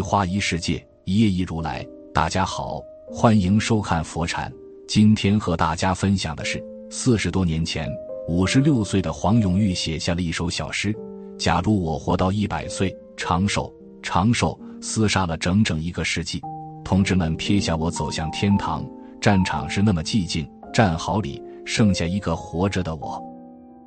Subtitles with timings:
[0.00, 1.86] 花一世界，一叶一如来。
[2.12, 4.52] 大家好，欢迎收看佛禅。
[4.88, 7.88] 今天和大家分享的是，四十多年前，
[8.28, 10.94] 五十六岁的黄永玉写下了一首小诗
[11.38, 16.40] ：“假如我活到一百岁，长寿，长寿。”厮杀了整整一个世纪，
[16.82, 18.82] 同志们撇下我走向天堂。
[19.20, 23.22] 战场是那么寂静，战壕里剩下一个活着的我。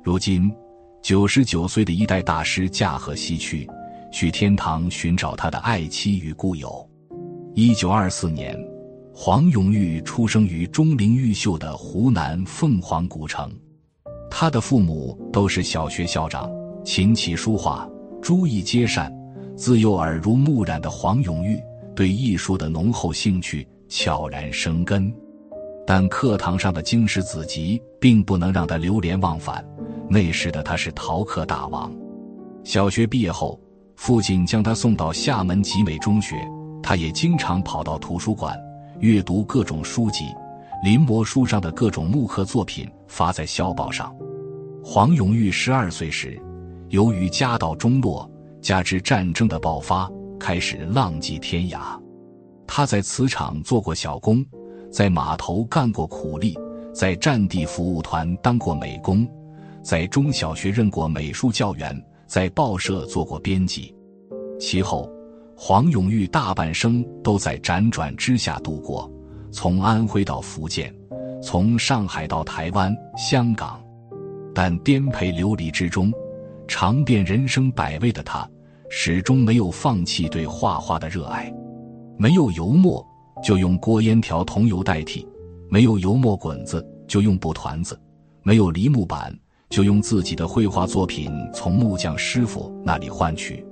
[0.04, 0.54] 如今，
[1.02, 3.68] 九十九岁的一代大师驾鹤西去。
[4.14, 6.88] 去天堂寻找他的爱妻与故友。
[7.52, 8.56] 一九二四年，
[9.12, 13.52] 黄永玉出生于钟灵毓秀的湖南凤凰古城。
[14.30, 16.48] 他的父母都是小学校长，
[16.84, 17.90] 琴棋书画
[18.22, 19.12] 诸艺皆善。
[19.56, 21.60] 自幼耳濡目染的黄永玉
[21.96, 25.12] 对艺术的浓厚兴趣悄然生根，
[25.84, 29.64] 但课堂上的经史子集并不能让他流连忘返。
[30.08, 31.92] 那时的他是逃课大王。
[32.62, 33.58] 小学毕业后。
[33.96, 36.36] 父亲将他送到厦门集美中学，
[36.82, 38.58] 他也经常跑到图书馆
[39.00, 40.26] 阅读各种书籍，
[40.82, 44.14] 临摹书上的各种木刻作品，发在校报上。
[44.82, 46.38] 黄永玉十二岁时，
[46.90, 51.98] 由于家道中落，加之战争的爆发，开始浪迹天涯。
[52.66, 54.44] 他在瓷厂做过小工，
[54.90, 56.58] 在码头干过苦力，
[56.92, 59.26] 在战地服务团当过美工，
[59.82, 62.04] 在中小学任过美术教员。
[62.26, 63.94] 在报社做过编辑，
[64.58, 65.10] 其后
[65.56, 69.10] 黄永玉大半生都在辗转之下度过，
[69.52, 70.94] 从安徽到福建，
[71.42, 73.82] 从上海到台湾、香港，
[74.54, 76.12] 但颠沛流离之中，
[76.66, 78.48] 尝遍人生百味的他，
[78.88, 81.52] 始终没有放弃对画画的热爱。
[82.16, 83.04] 没有油墨，
[83.42, 85.26] 就用锅烟条桐油代替；
[85.68, 87.94] 没有油墨滚子，就用布团子；
[88.42, 89.36] 没有梨木板。
[89.74, 93.66] 就用自己的绘画作品从木匠师傅那里换取。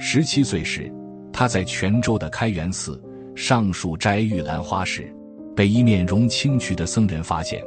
[0.00, 0.92] 十七岁时，
[1.32, 3.00] 他在泉州的开元寺
[3.36, 5.14] 上树摘玉兰花时，
[5.54, 7.62] 被一面容清癯的僧人发现，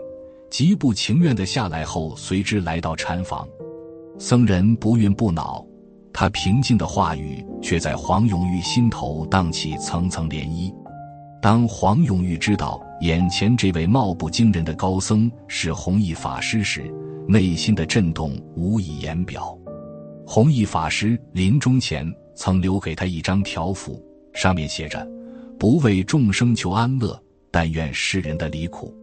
[0.49, 3.47] 极不情愿地下来后，随之来到禅房。
[4.19, 5.65] 僧人不愠不恼，
[6.11, 10.73] 他平静的话语却在黄永玉心头荡起层层涟漪。
[11.41, 16.93] 当黄永玉知道眼前这位貌不惊人的高僧是弘一法师时，
[17.27, 19.57] 内心的震动无以言表。
[20.23, 23.99] 弘一法师临终前曾留给他一张条幅，
[24.33, 25.03] 上面写着
[25.57, 27.19] ：“不为众生求安乐，
[27.49, 28.95] 但愿世人的离苦。”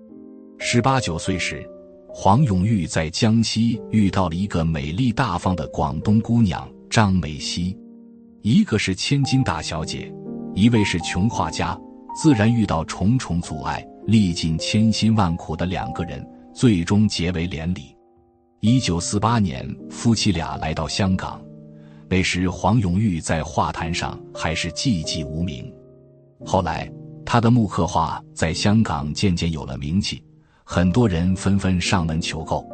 [0.60, 1.68] 十八九岁时，
[2.08, 7.76] 黄永玉在江西遇到了一个美丽大方的广东姑娘张美熙，
[8.42, 10.14] 一个是千金大小姐，
[10.54, 11.76] 一位是穷画家，
[12.20, 17.94] 自然遇到重重阻碍，历尽千辛万苦的两个人最终结为连理。
[18.58, 21.40] 一九四八年，夫妻俩来到香港。
[22.08, 25.72] 那时，黄永玉在画坛上还是寂寂无名。
[26.44, 26.90] 后来，
[27.24, 30.20] 他的木刻画在香港渐渐有了名气，
[30.64, 32.68] 很多人纷纷上门求购。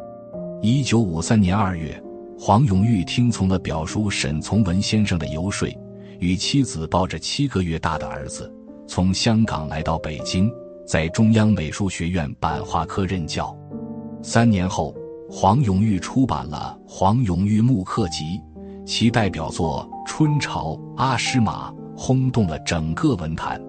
[0.59, 2.03] 一九五三年二月，
[2.39, 5.69] 黄永玉听从了表叔沈从文先生的游说，
[6.17, 8.51] 与妻子抱着七个月大的儿子，
[8.87, 10.51] 从香港来到北京，
[10.85, 13.55] 在中央美术学院版画科任教。
[14.21, 14.95] 三年后。
[15.27, 18.23] 黄永玉出版了《黄永玉木刻集》，
[18.85, 23.59] 其代表作《春潮》《阿诗玛》轰动了整个文坛。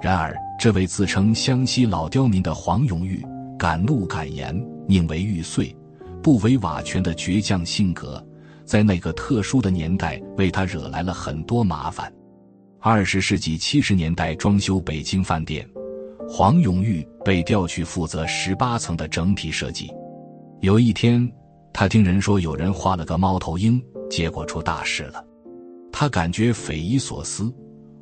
[0.00, 3.22] 然而，这位自称湘西老刁民的黄永玉，
[3.58, 4.58] 敢怒敢言，
[4.88, 5.76] 宁为玉碎，
[6.22, 8.20] 不为瓦全的倔强性格，
[8.64, 12.10] 在那个特殊的年代，为他惹来了很多麻烦。
[12.88, 15.68] 二十世纪七十年代装修北京饭店，
[16.28, 19.92] 黄永玉被调去负责十八层的整体设计。
[20.60, 21.28] 有一天，
[21.72, 25.20] 他听人说有人画了个猫头鹰，结果出大事了。
[25.90, 27.52] 他感觉匪夷所思，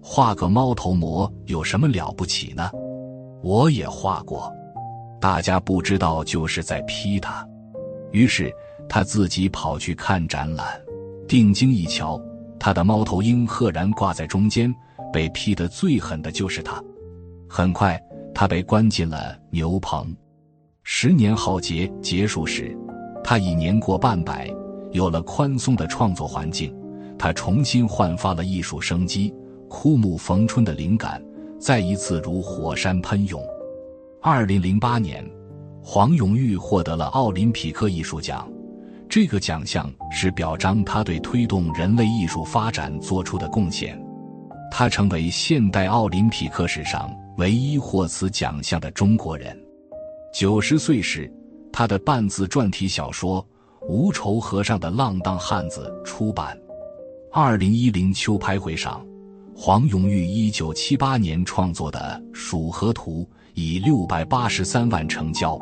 [0.03, 2.71] 画个猫头模有什么了不起呢？
[3.43, 4.53] 我也画过，
[5.19, 7.43] 大家不知道就是在批他。
[8.13, 8.53] 于是
[8.87, 10.79] 他自己跑去看展览，
[11.27, 12.21] 定睛一瞧，
[12.65, 14.75] 他的猫头鹰赫然挂在中间，
[15.13, 16.83] 被批得最狠的就是他。
[17.47, 18.03] 很快，
[18.35, 20.17] 他被关进了牛棚。
[20.83, 22.75] 十年浩劫结束时，
[23.23, 24.51] 他已年过半百，
[24.93, 26.75] 有了宽松的创作环境，
[27.19, 29.35] 他重新焕发了艺术生机，
[29.69, 31.23] 枯木逢春的灵感
[31.61, 33.47] 再一次如火山喷涌。
[34.23, 35.23] 二零零八年，
[35.83, 38.51] 黄永玉获得了奥林匹克艺术奖，
[39.15, 43.97] 这个奖项是表彰他对推动人类艺术发展做出的贡献，
[44.73, 49.57] 他成为现代奥林匹克史上唯一获此奖项的中国人。
[50.35, 51.33] 九十岁时，
[51.73, 53.41] 他的半自传体小说
[53.87, 56.59] 《无愁和尚的浪荡汉子》出版。
[57.31, 59.01] 二零一零秋拍会上，
[59.55, 63.23] 黄永玉一九七八年创作的《蜀河图》
[63.55, 65.57] 以六百八十三万成交，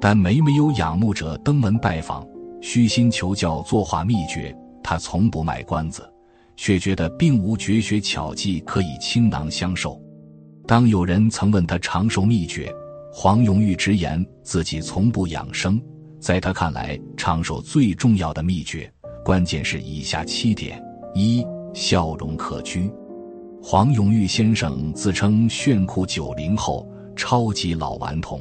[0.00, 2.24] 但每每有仰慕者登门拜访，
[2.68, 4.52] 虚心求教作画秘诀，
[4.82, 6.02] 他从不卖关子，
[6.56, 10.02] 却觉得并无绝学巧技可以倾囊相授。
[10.66, 12.68] 当有人曾问他长寿秘诀，
[13.12, 15.80] 黄永玉直言自己从不养生。
[16.18, 18.92] 在他看来，长寿最重要的秘诀，
[19.24, 20.82] 关键是以下七点：
[21.14, 22.92] 一、笑容可掬。
[23.62, 26.84] 黄永玉先生自称炫酷九零后、
[27.14, 28.40] 超级老顽童。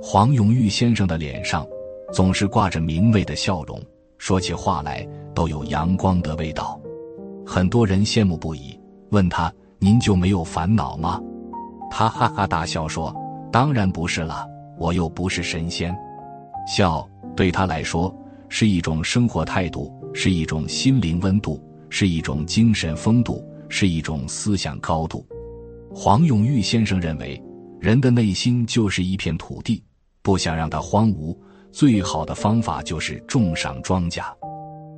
[0.00, 1.66] 黄永玉先生的脸上
[2.12, 3.80] 总是挂着明媚的笑容，
[4.18, 6.80] 说起话来都有阳光的味道，
[7.46, 8.78] 很多人羡慕不已。
[9.10, 11.20] 问他：“您就没有烦恼吗？”
[11.90, 13.14] 他哈哈大笑说
[13.52, 14.46] ：“当然不是了，
[14.78, 15.96] 我又不是神仙。
[16.66, 18.14] 笑对他来说
[18.48, 25.24] 是一种生活态度，是一种心灵温度，是一种精神风度。”是一种思想高度。
[25.94, 27.40] 黄永玉先生认为，
[27.78, 29.80] 人的内心就是一片土地，
[30.22, 31.38] 不想让它荒芜，
[31.72, 34.22] 最好的方法就是种上庄稼。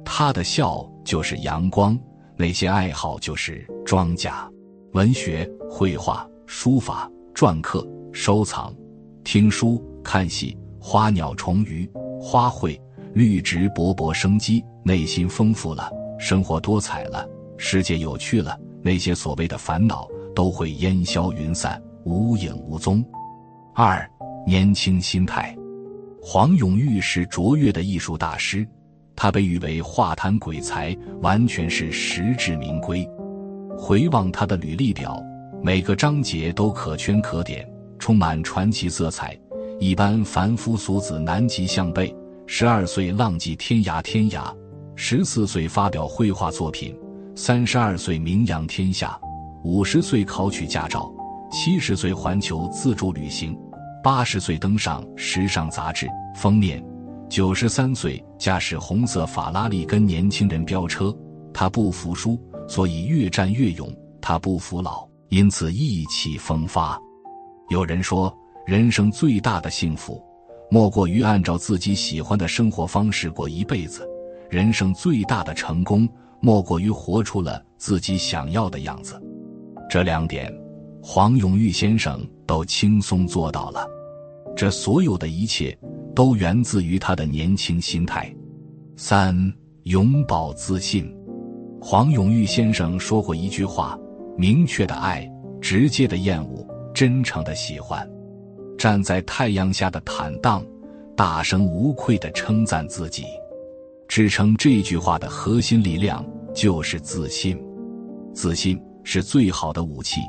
[0.04, 1.98] 他的笑就是阳光，
[2.36, 4.32] 那些爱好就是庄稼。
[4.92, 8.74] 文学、绘画、书法、篆刻、收藏、
[9.24, 11.90] 听书、看戏、花鸟虫鱼、
[12.20, 12.78] 花卉、
[13.14, 17.26] 绿植勃勃生机，内心丰富了，生活多彩了。
[17.56, 23.02] 世界有趣了，那些所谓的烦恼都会烟消云散，无影无踪。
[23.74, 24.06] 二，
[24.46, 25.56] 年轻心态。
[26.24, 28.64] 黄永玉是卓越的艺术大师，
[29.16, 33.04] 他被誉为画坛鬼才，完全是实至名归。
[33.76, 35.20] 回望他的履历表，
[35.60, 39.36] 每个章节都可圈可点，充满传奇色彩。
[39.80, 42.14] 一般凡夫俗子难及项背。
[42.46, 44.54] 十二岁浪迹天涯，天涯；
[44.94, 46.96] 十四岁发表绘画作品。
[47.34, 49.20] 三十二岁名扬天下，
[49.64, 51.12] 五十岁考取驾照，
[51.50, 53.58] 七十岁环球自助旅行，
[54.02, 56.84] 八十岁登上时尚杂志封面，
[57.28, 61.16] 九十三岁驾驶红色法拉利跟年轻人飙车。
[61.54, 63.88] 他不服输，所以越战越勇；
[64.20, 66.98] 他不服老，因此意气风发。
[67.68, 68.34] 有人说，
[68.66, 70.20] 人生最大的幸福，
[70.68, 74.02] 莫过于按照自己喜欢的生活方式过一辈子；
[74.50, 76.08] 人生最大的成功。
[76.44, 79.22] 莫过于活出了自己想要的样子，
[79.88, 80.52] 这两点，
[81.00, 83.86] 黄永玉先生都轻松做到了。
[84.56, 85.76] 这所有的一切，
[86.14, 88.32] 都源自于他的年轻心态。
[88.96, 89.34] 三，
[89.84, 91.12] 永葆自信。
[91.80, 93.98] 黄永玉先生说过一句话：
[94.36, 95.28] 明确的爱，
[95.60, 98.08] 直接的厌恶，真诚的喜欢。
[98.78, 100.64] 站在太阳下的坦荡，
[101.16, 103.24] 大声无愧的称赞自己。
[104.08, 106.24] 支撑这句话的核心力量
[106.54, 107.58] 就是自信，
[108.34, 110.20] 自信是最好的武器，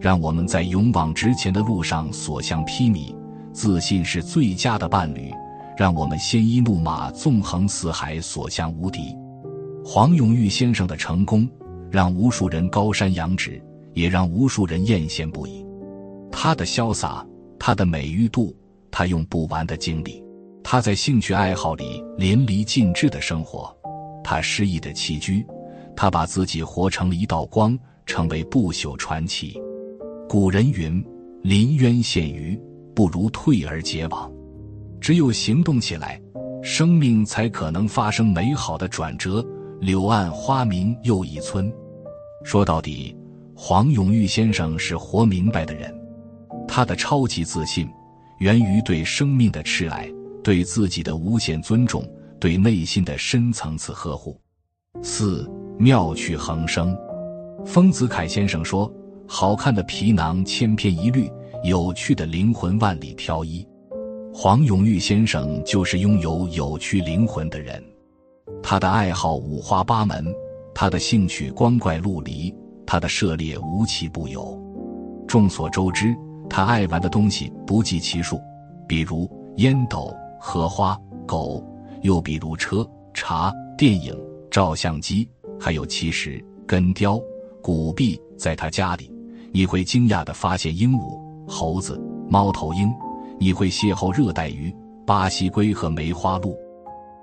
[0.00, 3.14] 让我们在勇往直前的路上所向披靡；
[3.58, 5.34] 自信是最佳的伴侣，
[5.76, 9.12] 让我们鲜衣怒马、纵横四海、所向无敌。
[9.84, 11.48] 黄永玉先生的成功，
[11.90, 13.60] 让无数人高山仰止，
[13.94, 15.66] 也让无数人艳羡不已。
[16.30, 17.26] 他的潇洒，
[17.58, 18.54] 他的美誉度，
[18.92, 20.22] 他用不完的精力。
[20.62, 23.76] 他在兴趣爱好里淋漓尽致的生活，
[24.22, 25.44] 他诗意的栖居，
[25.96, 29.60] 他把自己活成了一道光，成为不朽传奇。
[30.28, 31.04] 古人云
[31.42, 32.56] ：“临渊羡鱼，
[32.98, 34.28] 不如退而结网。”
[35.00, 36.20] 只有行动起来，
[36.64, 39.46] 生命才可能发生美好的转折。
[39.80, 41.72] 柳暗花明又一村。
[42.42, 43.16] 说到底，
[43.54, 45.94] 黄永玉先生是活明白的人，
[46.66, 47.88] 他的超级自信
[48.40, 50.12] 源于对生命的挚爱。
[50.42, 52.02] 对自己的无限尊重，
[52.40, 54.40] 对内心的深层次呵护。
[55.02, 56.96] 四妙趣横生，
[57.64, 58.92] 丰子恺先生说
[59.28, 61.30] ：“好看的皮囊千篇一律，
[61.62, 63.66] 有趣的灵魂万里挑一。”
[64.32, 67.82] 黄永玉先生就是拥有有趣灵魂的人。
[68.62, 70.24] 他的爱好五花八门，
[70.74, 72.54] 他的兴趣光怪陆离，
[72.86, 74.56] 他的涉猎无奇不有。
[75.26, 76.14] 众所周知，
[76.48, 78.40] 他爱玩的东西不计其数，
[78.86, 80.14] 比如烟斗。
[80.40, 80.96] 荷花、
[81.26, 81.60] 狗，
[82.02, 84.16] 又比如车、茶、电影、
[84.52, 87.20] 照相机，还有其实根雕、
[87.60, 88.16] 古币。
[88.36, 89.12] 在他家里，
[89.50, 92.92] 你会惊讶地发现鹦鹉、猴子、猫头鹰，
[93.40, 94.74] 你会邂逅热带鱼、
[95.06, 96.54] 巴西龟和梅花鹿。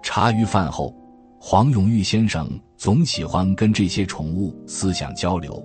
[0.02, 0.94] 茶余饭后，
[1.40, 5.64] 黄永玉先生总喜欢跟这些宠物思想交流，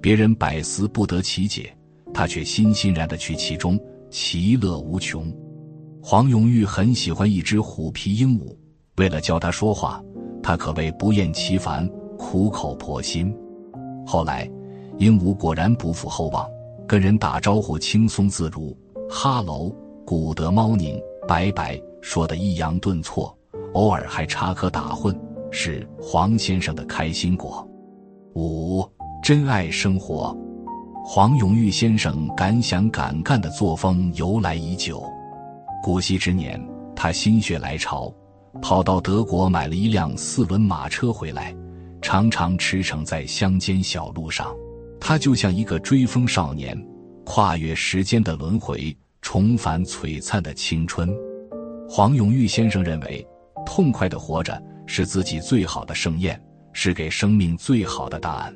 [0.00, 1.70] 别人百思不得其解，
[2.14, 3.78] 他却欣欣然地去其中，
[4.10, 5.30] 其乐无穷。
[6.02, 8.56] 黄永玉很喜欢一只虎皮鹦鹉，
[8.96, 10.02] 为了教它说话，
[10.42, 11.86] 他可谓不厌其烦、
[12.16, 13.34] 苦口婆心。
[14.06, 14.50] 后来，
[14.96, 16.48] 鹦鹉果然不负厚望，
[16.88, 18.74] 跟人打招呼轻松自如，
[19.10, 19.70] 哈喽
[20.06, 23.36] ，Good morning，拜拜，说的抑扬顿挫，
[23.74, 25.14] 偶尔还插科打诨，
[25.50, 27.68] 是黄先生的开心果。
[28.34, 28.82] 五，
[29.22, 30.34] 真爱生活。
[31.04, 35.04] 黄永玉先生敢想敢干的作风由来已久。
[35.82, 36.58] 古稀之年，
[36.96, 38.10] 他心血来潮，
[38.62, 41.54] 跑到德国买了一辆四轮马车回来，
[42.00, 44.56] 常常驰骋在乡间小路上。
[45.08, 46.78] 他就像一个追风少年，
[47.24, 51.08] 跨越时间的轮回，重返璀璨的青春。
[51.88, 53.26] 黄永玉先生认为，
[53.64, 56.38] 痛快的活着是自己最好的盛宴，
[56.74, 58.54] 是给生命最好的答案。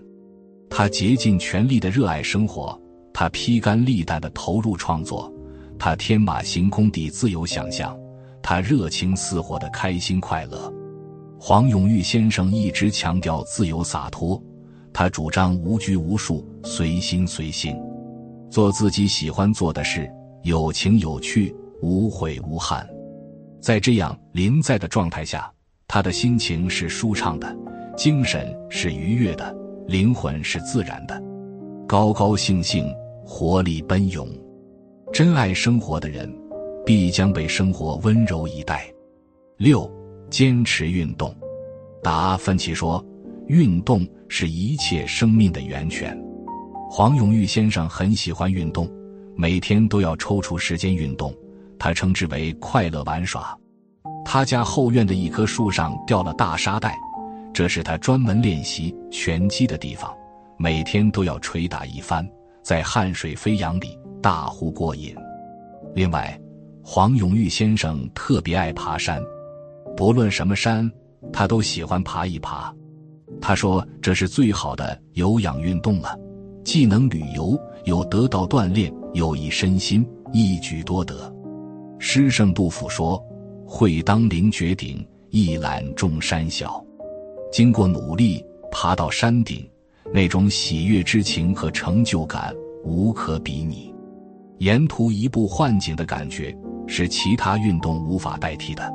[0.68, 2.78] 他竭尽全力的热爱生活，
[3.14, 5.32] 他披肝沥胆的投入创作，
[5.78, 7.98] 他天马行空地自由想象，
[8.42, 10.70] 他热情似火的开心快乐。
[11.40, 14.38] 黄永玉先生一直强调自由洒脱，
[14.92, 17.76] 他主张无拘无束、随心随性，
[18.50, 20.10] 做自己喜欢做的事，
[20.42, 22.88] 有情有趣、无悔无憾。
[23.60, 25.50] 在这样临在的状态下，
[25.88, 27.56] 他的心情是舒畅的，
[27.96, 29.56] 精神是愉悦的。
[29.88, 31.20] 灵魂是自然的，
[31.88, 32.86] 高高兴兴，
[33.26, 34.28] 活力奔涌，
[35.12, 36.32] 真爱生活的人，
[36.86, 38.86] 必将被生活温柔以待。
[39.56, 39.90] 六，
[40.30, 41.34] 坚持运动。
[42.00, 43.04] 达芬奇说
[43.52, 46.18] ：“运动是一切生命的源泉。”
[46.90, 48.90] 黄永玉先生很喜欢运动，
[49.36, 51.34] 每天都要抽出时间运动，
[51.78, 53.54] 他称之为快乐玩耍。
[54.24, 56.98] 他家后院的一棵树上掉了大沙袋。
[57.52, 60.10] 这是他专门练习拳击的地方，
[60.56, 62.26] 每天都要捶打一番，
[62.62, 65.14] 在汗水飞扬里大呼过瘾。
[65.94, 66.40] 另外，
[66.82, 69.22] 黄永玉先生特别爱爬山，
[69.94, 70.90] 不论什么山，
[71.30, 72.74] 他都喜欢爬一爬。
[73.40, 76.16] 他说：“这是最好的有氧运动了，
[76.64, 81.32] 既能旅游，又得到锻炼，有益身心，一举多得。”
[81.98, 83.22] 诗圣杜甫说
[83.66, 86.84] ：“会当凌绝顶，一览众山小。”
[87.52, 89.68] 经过努力爬到山顶，
[90.12, 93.92] 那种喜悦之情和成就感无可比拟。
[94.58, 98.88] 沿途一步换景的感觉是其他运动无法代替的。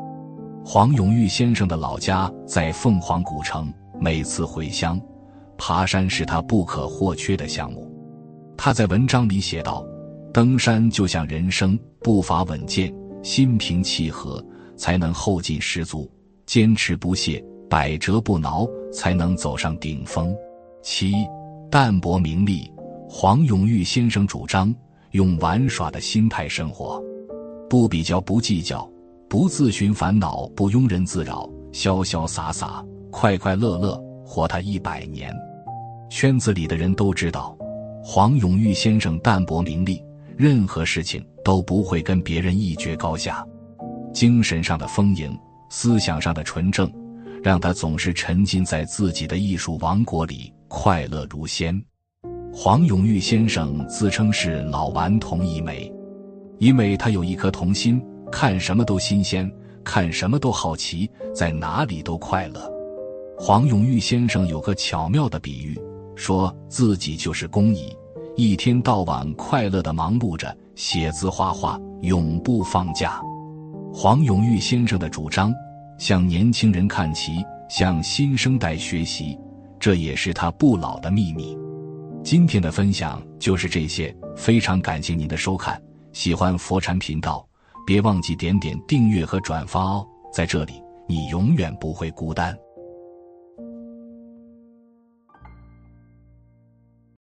[0.66, 5.00] 黄永玉先生的老家在凤凰古城，每次回乡，
[5.58, 7.92] 爬山是他不可或缺的项目。
[8.56, 9.86] 他在文章里写道
[10.34, 14.44] ：“登山就像人生，步伐稳健，心平气和，
[14.76, 16.10] 才能后劲十足，
[16.46, 20.34] 坚持不懈。”百折不挠，才能走上顶峰。
[20.82, 21.16] 七，
[21.70, 22.72] 淡泊名利。
[23.10, 24.74] 黄永玉先生主张
[25.12, 27.04] 用玩耍的心态生活，
[27.70, 28.90] 不比较，不计较，
[29.28, 33.96] 不自寻烦恼，不庸人自扰，潇潇洒洒，快快乐乐，
[34.26, 35.34] 活他一百年。
[36.10, 37.58] 圈子里的人都知道，
[38.04, 40.04] 黄永玉先生淡泊名利，
[40.36, 43.46] 任何事情都不会跟别人一决高下。
[44.14, 45.38] 精神上的丰盈，
[45.70, 46.92] 思想上的纯正。
[47.44, 51.82] 让他总是沉浸在自己的艺术王国里，快乐如仙。
[52.52, 55.90] 黄永玉先生自称是老顽童一枚，
[56.58, 59.50] 因为他有一颗童心，看什么都新鲜，
[59.84, 62.77] 看什么都好奇，在哪里都快乐。
[63.40, 65.80] 黄永玉先生有个巧妙的比喻，
[66.16, 67.96] 说自己就是工蚁，
[68.36, 73.22] 一天到晚快乐的忙碌着，写字画画，永不放假。
[73.94, 75.54] 黄永玉先生的主张。
[76.00, 79.36] 向年轻人看齐，向新生代学习，
[79.80, 81.58] 这也是他不老的秘密。
[82.24, 85.82] 今天的分享就是这些，非常感谢您的收看。
[86.14, 87.48] 喜欢佛禅频道，
[87.84, 90.08] 别忘记点点订阅和转发哦。
[90.32, 90.74] 在这里，
[91.08, 92.56] 你永远不会孤单。